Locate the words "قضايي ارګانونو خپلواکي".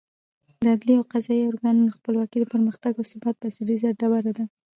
1.13-2.37